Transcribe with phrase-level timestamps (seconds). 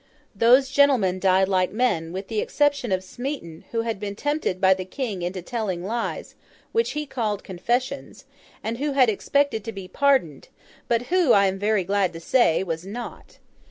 [0.35, 4.73] Those gentlemen died like men, with the exception of Smeaton, who had been tempted by
[4.73, 6.33] the King into telling lies,
[6.71, 8.25] which he called confessions,
[8.63, 10.47] and who had expected to be pardoned;
[10.87, 13.37] but who, I am very glad to say, was not.